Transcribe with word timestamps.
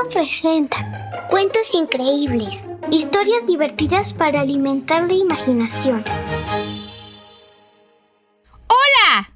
Sonoro 0.00 0.08
presenta 0.12 1.26
cuentos 1.28 1.74
increíbles, 1.74 2.66
historias 2.90 3.46
divertidas 3.46 4.12
para 4.12 4.40
alimentar 4.40 5.06
la 5.06 5.14
imaginación. 5.14 6.04
¡Hola! 8.66 9.30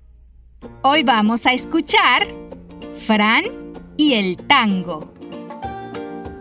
Hoy 0.82 1.02
vamos 1.02 1.46
a 1.46 1.52
escuchar 1.52 2.26
Fran 3.06 3.44
y 3.96 4.14
el 4.14 4.36
tango. 4.36 5.12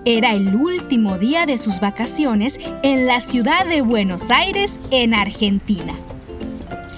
Era 0.06 0.34
el 0.34 0.56
último 0.56 1.18
día 1.18 1.46
de 1.46 1.58
sus 1.58 1.80
vacaciones 1.80 2.60
en 2.84 3.08
la 3.08 3.20
ciudad 3.20 3.66
de 3.66 3.82
Buenos 3.82 4.30
Aires, 4.30 4.80
en 4.92 5.14
Argentina. 5.14 5.94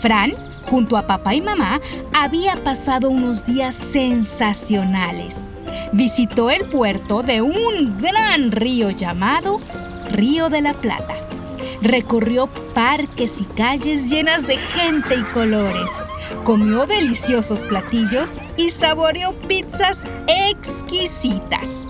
Fran 0.02 0.34
junto 0.64 0.98
a 0.98 1.06
papá 1.06 1.36
y 1.36 1.42
mamá, 1.42 1.80
había 2.12 2.56
pasado 2.56 3.10
unos 3.10 3.46
días 3.46 3.76
sensacionales. 3.76 5.48
Visitó 5.92 6.50
el 6.50 6.68
puerto 6.70 7.24
de 7.24 7.42
un 7.42 8.00
gran 8.02 8.52
río 8.52 8.90
llamado 8.90 9.62
Río 10.12 10.50
de 10.50 10.62
la 10.62 10.74
Plata. 10.74 11.16
Recorrió 11.82 12.48
parques 12.74 13.40
y 13.42 13.46
calles 13.46 14.10
llenas 14.10 14.48
de 14.48 14.58
gente 14.58 15.16
y 15.16 15.24
colores. 15.34 15.90
Comió 16.44 16.86
deliciosos 16.86 17.60
platillos 17.60 18.32
y 18.58 18.72
saboreó 18.72 19.34
pizzas 19.48 20.04
exquisitas. 20.28 21.86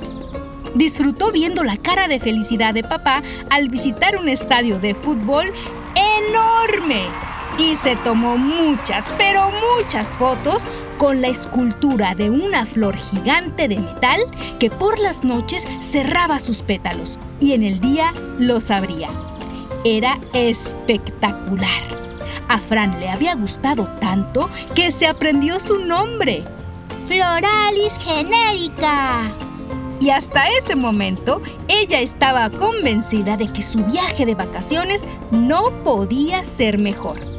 Disfrutó 0.76 1.32
viendo 1.32 1.64
la 1.64 1.78
cara 1.78 2.08
de 2.08 2.20
felicidad 2.20 2.74
de 2.74 2.84
papá 2.84 3.24
al 3.50 3.70
visitar 3.70 4.18
un 4.18 4.28
estadio 4.28 4.80
de 4.80 4.94
fútbol 4.94 5.54
enorme 5.96 7.04
y 7.58 7.76
se 7.76 7.96
tomó 7.98 8.38
muchas, 8.38 9.06
pero 9.18 9.50
muchas 9.78 10.18
fotos 10.18 10.64
con 10.98 11.22
la 11.22 11.28
escultura 11.28 12.14
de 12.16 12.30
una 12.30 12.66
flor 12.66 12.96
gigante 12.98 13.68
de 13.68 13.80
metal 13.80 14.22
que 14.60 14.70
por 14.70 15.00
las 15.00 15.24
noches 15.24 15.68
cerraba 15.80 16.40
sus 16.40 16.62
pétalos 16.62 17.20
y 17.40 17.54
en 17.54 17.64
el 17.64 17.80
día 17.80 18.14
los 18.40 18.72
abría. 18.72 19.10
Era 19.84 20.20
espectacular. 20.34 21.82
A 22.48 22.60
Fran 22.60 23.00
le 23.00 23.10
había 23.10 23.36
gustado 23.36 23.88
tanto 24.00 24.50
que 24.74 24.92
se 24.92 25.08
aprendió 25.08 25.60
su 25.60 25.80
nombre. 25.80 26.44
Floralis 27.08 27.98
genérica. 28.00 29.32
Y 30.00 30.10
hasta 30.10 30.48
ese 30.60 30.76
momento 30.76 31.42
ella 31.68 32.02
estaba 32.02 32.50
convencida 32.50 33.38
de 33.38 33.48
que 33.48 33.62
su 33.62 33.84
viaje 33.86 34.26
de 34.26 34.36
vacaciones 34.36 35.08
no 35.32 35.72
podía 35.84 36.46
ser 36.46 36.78
mejor. 36.78 37.35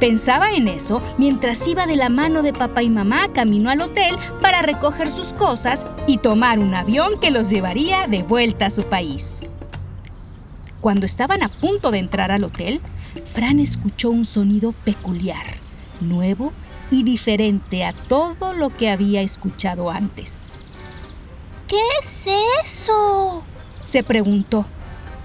Pensaba 0.00 0.52
en 0.52 0.68
eso 0.68 1.00
mientras 1.18 1.66
iba 1.68 1.86
de 1.86 1.96
la 1.96 2.08
mano 2.08 2.42
de 2.42 2.52
papá 2.52 2.82
y 2.82 2.90
mamá 2.90 3.28
camino 3.32 3.70
al 3.70 3.80
hotel 3.80 4.16
para 4.40 4.62
recoger 4.62 5.10
sus 5.10 5.32
cosas 5.32 5.86
y 6.06 6.18
tomar 6.18 6.58
un 6.58 6.74
avión 6.74 7.20
que 7.20 7.30
los 7.30 7.48
llevaría 7.48 8.06
de 8.06 8.22
vuelta 8.22 8.66
a 8.66 8.70
su 8.70 8.82
país. 8.84 9.38
Cuando 10.80 11.06
estaban 11.06 11.42
a 11.42 11.48
punto 11.48 11.90
de 11.90 11.98
entrar 11.98 12.30
al 12.30 12.44
hotel, 12.44 12.80
Fran 13.32 13.60
escuchó 13.60 14.10
un 14.10 14.26
sonido 14.26 14.72
peculiar, 14.72 15.46
nuevo 16.00 16.52
y 16.90 17.04
diferente 17.04 17.84
a 17.84 17.92
todo 17.92 18.52
lo 18.52 18.76
que 18.76 18.90
había 18.90 19.22
escuchado 19.22 19.90
antes. 19.90 20.44
¿Qué 21.68 21.80
es 22.02 22.26
eso? 22.64 23.42
se 23.84 24.02
preguntó. 24.02 24.66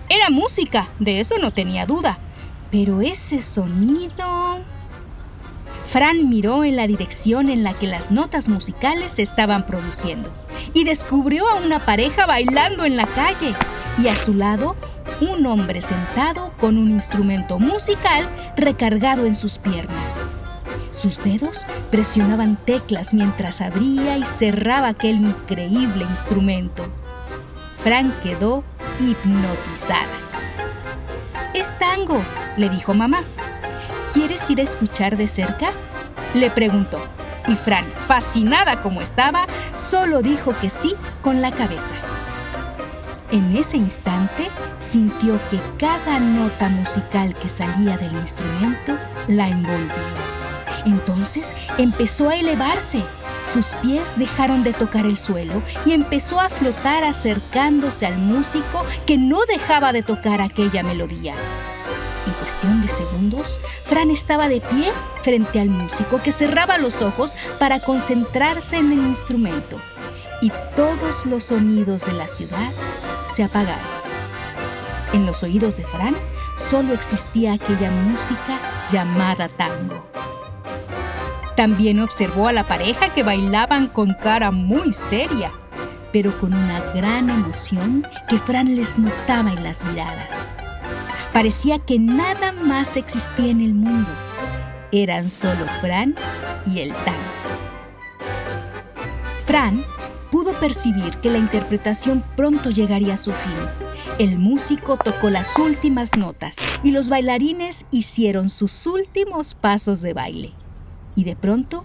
Era 0.07 0.29
música, 0.29 0.89
de 0.99 1.19
eso 1.19 1.37
no 1.39 1.51
tenía 1.51 1.85
duda. 1.85 2.19
Pero 2.71 3.01
ese 3.01 3.41
sonido... 3.41 4.59
Fran 5.85 6.29
miró 6.29 6.63
en 6.63 6.75
la 6.75 6.85
dirección 6.85 7.49
en 7.49 7.63
la 7.63 7.73
que 7.73 7.87
las 7.87 8.11
notas 8.11 8.47
musicales 8.47 9.13
se 9.13 9.23
estaban 9.23 9.65
produciendo 9.65 10.29
y 10.75 10.83
descubrió 10.83 11.47
a 11.47 11.55
una 11.55 11.79
pareja 11.79 12.27
bailando 12.27 12.85
en 12.85 12.95
la 12.95 13.07
calle 13.07 13.55
y 13.97 14.07
a 14.07 14.15
su 14.15 14.35
lado 14.35 14.75
un 15.19 15.47
hombre 15.47 15.81
sentado 15.81 16.53
con 16.59 16.77
un 16.77 16.89
instrumento 16.89 17.57
musical 17.57 18.27
recargado 18.55 19.25
en 19.25 19.33
sus 19.33 19.57
piernas. 19.57 20.13
Sus 20.93 21.23
dedos 21.23 21.65
presionaban 21.89 22.57
teclas 22.65 23.13
mientras 23.13 23.59
abría 23.59 24.17
y 24.17 24.25
cerraba 24.25 24.89
aquel 24.89 25.15
increíble 25.15 26.05
instrumento. 26.05 26.85
Fran 27.81 28.13
quedó 28.21 28.63
hipnotizada. 28.99 30.28
Es 31.59 31.77
tango, 31.77 32.23
le 32.55 32.69
dijo 32.69 32.93
mamá. 32.93 33.21
¿Quieres 34.13 34.49
ir 34.49 34.61
a 34.61 34.63
escuchar 34.63 35.17
de 35.17 35.27
cerca? 35.27 35.71
Le 36.33 36.49
preguntó. 36.49 37.05
Y 37.49 37.55
Fran, 37.55 37.83
fascinada 38.07 38.81
como 38.81 39.01
estaba, 39.01 39.45
solo 39.75 40.21
dijo 40.21 40.53
que 40.61 40.69
sí 40.69 40.95
con 41.21 41.41
la 41.41 41.51
cabeza. 41.51 41.95
En 43.29 43.57
ese 43.57 43.75
instante 43.75 44.47
sintió 44.79 45.37
que 45.51 45.59
cada 45.77 46.21
nota 46.21 46.69
musical 46.69 47.35
que 47.35 47.49
salía 47.49 47.97
del 47.97 48.13
instrumento 48.13 48.93
la 49.27 49.49
envolvía. 49.49 49.95
Entonces 50.85 51.45
empezó 51.77 52.29
a 52.29 52.37
elevarse. 52.37 53.03
Sus 53.53 53.67
pies 53.81 54.03
dejaron 54.17 54.63
de 54.63 54.73
tocar 54.73 55.05
el 55.05 55.17
suelo 55.17 55.61
y 55.85 55.93
empezó 55.93 56.39
a 56.39 56.49
flotar 56.49 57.03
acercándose 57.03 58.05
al 58.05 58.17
músico 58.17 58.85
que 59.07 59.17
no 59.17 59.39
dejaba 59.47 59.91
de 59.91 60.03
tocar 60.03 60.39
aquella 60.39 60.83
melodía. 60.83 61.33
En 62.27 62.33
cuestión 62.33 62.81
de 62.81 62.89
segundos, 62.89 63.59
Fran 63.85 64.11
estaba 64.11 64.49
de 64.49 64.61
pie 64.61 64.91
frente 65.23 65.59
al 65.59 65.69
músico 65.69 66.21
que 66.21 66.31
cerraba 66.31 66.77
los 66.77 67.01
ojos 67.01 67.33
para 67.57 67.79
concentrarse 67.79 68.77
en 68.77 68.91
el 68.91 68.99
instrumento 68.99 69.79
y 70.41 70.51
todos 70.75 71.25
los 71.25 71.45
sonidos 71.45 72.05
de 72.05 72.13
la 72.13 72.27
ciudad 72.27 72.71
se 73.35 73.43
apagaron. 73.43 73.99
En 75.13 75.25
los 75.25 75.41
oídos 75.41 75.77
de 75.77 75.83
Fran 75.83 76.15
solo 76.69 76.93
existía 76.93 77.53
aquella 77.53 77.89
música 77.89 78.59
llamada 78.91 79.49
tango. 79.49 80.05
También 81.59 81.99
observó 81.99 82.47
a 82.47 82.53
la 82.53 82.63
pareja 82.63 83.13
que 83.13 83.21
bailaban 83.21 83.87
con 83.87 84.13
cara 84.13 84.49
muy 84.49 84.93
seria, 84.93 85.51
pero 86.13 86.31
con 86.39 86.53
una 86.53 86.79
gran 86.95 87.29
emoción 87.29 88.07
que 88.29 88.39
Fran 88.39 88.77
les 88.77 88.97
notaba 88.97 89.51
en 89.51 89.61
las 89.61 89.83
miradas. 89.83 90.47
Parecía 91.33 91.77
que 91.79 91.99
nada 91.99 92.53
más 92.53 92.95
existía 92.95 93.51
en 93.51 93.59
el 93.59 93.73
mundo. 93.73 94.09
Eran 94.93 95.29
solo 95.29 95.65
Fran 95.81 96.15
y 96.65 96.79
el 96.79 96.93
tango. 96.93 97.17
Fran 99.45 99.83
pudo 100.31 100.53
percibir 100.61 101.17
que 101.17 101.29
la 101.29 101.39
interpretación 101.39 102.23
pronto 102.37 102.69
llegaría 102.69 103.15
a 103.15 103.17
su 103.17 103.33
fin. 103.33 103.51
El 104.17 104.37
músico 104.37 104.95
tocó 104.95 105.29
las 105.29 105.57
últimas 105.57 106.15
notas 106.15 106.55
y 106.83 106.91
los 106.91 107.09
bailarines 107.09 107.85
hicieron 107.91 108.49
sus 108.49 108.87
últimos 108.87 109.55
pasos 109.55 109.99
de 109.99 110.13
baile. 110.13 110.53
Y 111.19 111.25
de 111.25 111.35
pronto, 111.35 111.83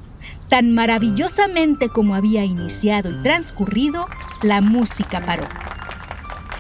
tan 0.48 0.72
maravillosamente 0.72 1.88
como 1.88 2.14
había 2.14 2.44
iniciado 2.44 3.10
y 3.10 3.20
transcurrido, 3.24 4.06
la 4.42 4.60
música 4.60 5.20
paró. 5.20 5.42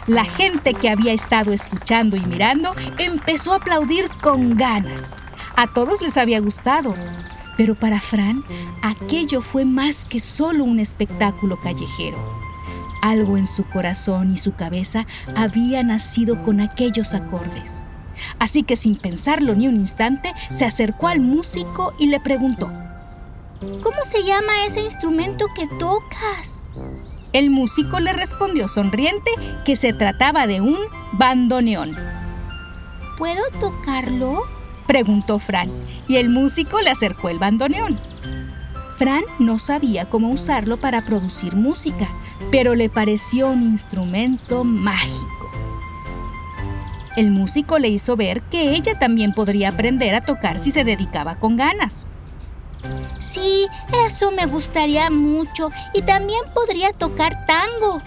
La 0.08 0.24
gente 0.24 0.74
que 0.74 0.90
había 0.90 1.12
estado 1.12 1.52
escuchando 1.52 2.16
y 2.16 2.26
mirando 2.26 2.72
empezó 2.98 3.52
a 3.52 3.58
aplaudir 3.58 4.08
con 4.20 4.56
ganas. 4.56 5.14
A 5.54 5.72
todos 5.72 6.02
les 6.02 6.16
había 6.16 6.40
gustado, 6.40 6.96
pero 7.56 7.76
para 7.76 8.00
Fran 8.00 8.42
aquello 8.82 9.40
fue 9.40 9.64
más 9.64 10.04
que 10.04 10.18
solo 10.18 10.64
un 10.64 10.80
espectáculo 10.80 11.60
callejero. 11.60 12.18
Algo 13.02 13.36
en 13.36 13.46
su 13.46 13.62
corazón 13.66 14.32
y 14.32 14.36
su 14.36 14.56
cabeza 14.56 15.06
había 15.36 15.84
nacido 15.84 16.42
con 16.42 16.60
aquellos 16.60 17.14
acordes. 17.14 17.84
Así 18.38 18.62
que 18.62 18.76
sin 18.76 18.96
pensarlo 18.96 19.54
ni 19.54 19.68
un 19.68 19.76
instante, 19.76 20.32
se 20.50 20.64
acercó 20.64 21.08
al 21.08 21.20
músico 21.20 21.94
y 21.98 22.06
le 22.06 22.20
preguntó, 22.20 22.70
¿Cómo 23.82 24.04
se 24.04 24.24
llama 24.24 24.64
ese 24.66 24.80
instrumento 24.80 25.46
que 25.54 25.66
tocas? 25.78 26.66
El 27.32 27.50
músico 27.50 27.98
le 27.98 28.12
respondió 28.12 28.68
sonriente 28.68 29.30
que 29.64 29.76
se 29.76 29.92
trataba 29.92 30.46
de 30.46 30.60
un 30.60 30.78
bandoneón. 31.12 31.96
puedo 33.16 33.42
tocarlo? 33.60 34.42
Preguntó 34.86 35.38
Fran, 35.38 35.70
y 36.08 36.16
el 36.16 36.28
músico 36.28 36.80
le 36.80 36.90
acercó 36.90 37.30
el 37.30 37.38
bandoneón. 37.38 37.98
Fran 38.98 39.24
no 39.38 39.58
sabía 39.58 40.04
cómo 40.08 40.30
usarlo 40.30 40.76
para 40.76 41.04
producir 41.04 41.56
música, 41.56 42.08
pero 42.52 42.74
le 42.74 42.88
pareció 42.88 43.48
un 43.48 43.62
instrumento 43.62 44.62
mágico. 44.62 45.33
El 47.16 47.30
músico 47.30 47.78
le 47.78 47.88
hizo 47.88 48.16
ver 48.16 48.42
que 48.42 48.70
ella 48.72 48.98
también 48.98 49.32
podría 49.32 49.68
aprender 49.68 50.14
a 50.14 50.20
tocar 50.20 50.58
si 50.58 50.72
se 50.72 50.84
dedicaba 50.84 51.36
con 51.36 51.56
ganas. 51.56 52.08
Sí, 53.20 53.66
eso 54.06 54.32
me 54.32 54.46
gustaría 54.46 55.10
mucho 55.10 55.70
y 55.92 56.02
también 56.02 56.40
podría 56.52 56.92
tocar 56.92 57.46
tango. 57.46 58.02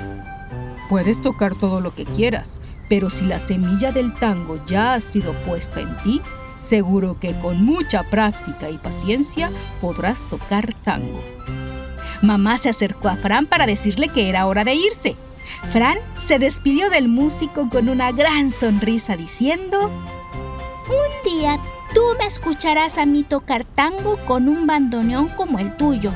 Puedes 0.90 1.22
tocar 1.22 1.56
todo 1.56 1.82
lo 1.82 1.96
que 1.96 2.06
quieras, 2.06 2.60
pero 2.90 3.10
si 3.10 3.26
la 3.26 3.40
semilla 3.40 3.92
del 3.92 4.14
tango 4.14 4.60
ya 4.68 4.94
ha 4.94 5.02
sido 5.02 5.34
puesta 5.46 5.80
en 5.80 5.96
ti, 5.98 6.22
seguro 6.60 7.20
que 7.20 7.34
con 7.40 7.64
mucha 7.64 8.04
práctica 8.04 8.70
y 8.70 8.78
paciencia 8.78 9.52
podrás 9.82 10.22
tocar 10.30 10.74
tango. 10.84 11.22
Mamá 12.22 12.58
se 12.58 12.70
acercó 12.70 13.10
a 13.10 13.16
Fran 13.16 13.46
para 13.46 13.66
decirle 13.66 14.10
que 14.10 14.30
era 14.30 14.48
hora 14.48 14.64
de 14.64 14.76
irse. 14.76 15.16
Fran 15.72 15.98
se 16.22 16.40
despidió 16.40 16.90
del 16.90 17.08
músico 17.08 17.70
con 17.70 17.90
una 17.90 18.12
gran 18.12 18.52
sonrisa 18.52 19.16
diciendo, 19.16 19.92
Un 20.88 21.32
día 21.32 21.60
tú 21.94 22.02
me 22.20 22.26
escucharás 22.26 22.98
a 22.98 23.06
mí 23.06 23.24
tocar 23.24 23.64
tango 23.64 24.18
con 24.26 24.48
un 24.48 24.68
bandoneón 24.68 25.30
como 25.30 25.60
el 25.60 25.76
tuyo. 25.78 26.12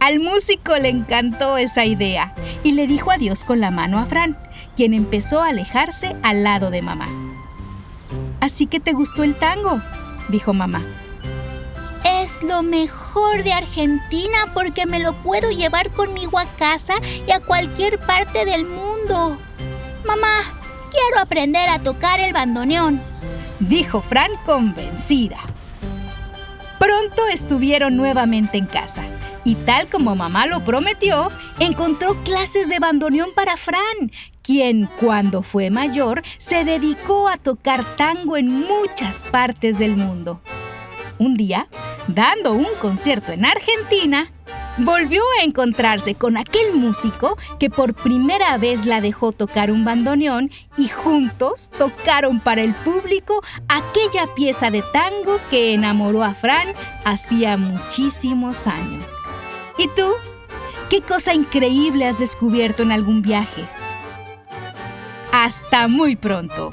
Al 0.00 0.20
músico 0.20 0.76
le 0.76 0.90
encantó 0.90 1.56
esa 1.56 1.84
idea 1.84 2.34
y 2.62 2.72
le 2.72 2.86
dijo 2.86 3.10
adiós 3.10 3.44
con 3.44 3.60
la 3.60 3.70
mano 3.70 3.98
a 3.98 4.06
Fran, 4.06 4.36
quien 4.76 4.92
empezó 4.92 5.40
a 5.40 5.48
alejarse 5.48 6.16
al 6.22 6.42
lado 6.42 6.70
de 6.70 6.82
mamá. 6.82 7.08
Así 8.40 8.66
que 8.66 8.80
te 8.80 8.92
gustó 8.92 9.22
el 9.22 9.34
tango, 9.36 9.80
dijo 10.28 10.52
mamá. 10.52 10.84
Lo 12.46 12.62
mejor 12.62 13.42
de 13.42 13.54
Argentina 13.54 14.52
porque 14.52 14.84
me 14.84 14.98
lo 14.98 15.14
puedo 15.22 15.50
llevar 15.50 15.90
conmigo 15.90 16.38
a 16.38 16.44
casa 16.44 16.94
y 17.26 17.30
a 17.30 17.40
cualquier 17.40 17.98
parte 17.98 18.44
del 18.44 18.66
mundo. 18.66 19.38
Mamá, 20.04 20.40
quiero 20.90 21.22
aprender 21.22 21.70
a 21.70 21.78
tocar 21.78 22.20
el 22.20 22.34
bandoneón, 22.34 23.00
dijo 23.60 24.02
Fran 24.02 24.30
convencida. 24.44 25.38
Pronto 26.78 27.26
estuvieron 27.32 27.96
nuevamente 27.96 28.58
en 28.58 28.66
casa 28.66 29.04
y 29.42 29.54
tal 29.54 29.88
como 29.88 30.14
mamá 30.14 30.46
lo 30.46 30.62
prometió, 30.64 31.28
encontró 31.60 32.14
clases 32.24 32.68
de 32.68 32.78
bandoneón 32.78 33.30
para 33.34 33.56
Fran, 33.56 34.12
quien 34.42 34.86
cuando 35.00 35.42
fue 35.42 35.70
mayor 35.70 36.22
se 36.38 36.64
dedicó 36.64 37.26
a 37.28 37.38
tocar 37.38 37.96
tango 37.96 38.36
en 38.36 38.66
muchas 38.66 39.24
partes 39.24 39.78
del 39.78 39.96
mundo. 39.96 40.42
Un 41.18 41.34
día, 41.34 41.68
dando 42.08 42.52
un 42.52 42.68
concierto 42.80 43.32
en 43.32 43.44
Argentina, 43.44 44.30
volvió 44.78 45.22
a 45.40 45.44
encontrarse 45.44 46.14
con 46.14 46.36
aquel 46.36 46.74
músico 46.74 47.38
que 47.58 47.70
por 47.70 47.94
primera 47.94 48.56
vez 48.58 48.86
la 48.86 49.00
dejó 49.00 49.32
tocar 49.32 49.70
un 49.70 49.84
bandoneón 49.84 50.50
y 50.76 50.88
juntos 50.88 51.70
tocaron 51.78 52.40
para 52.40 52.62
el 52.62 52.74
público 52.74 53.42
aquella 53.68 54.26
pieza 54.34 54.70
de 54.70 54.82
tango 54.92 55.38
que 55.50 55.74
enamoró 55.74 56.24
a 56.24 56.34
Fran 56.34 56.68
hacía 57.04 57.56
muchísimos 57.56 58.66
años. 58.66 59.12
¿Y 59.78 59.88
tú? 59.88 60.10
¿Qué 60.90 61.00
cosa 61.00 61.34
increíble 61.34 62.06
has 62.06 62.18
descubierto 62.18 62.82
en 62.82 62.92
algún 62.92 63.22
viaje? 63.22 63.64
Hasta 65.32 65.88
muy 65.88 66.14
pronto. 66.14 66.72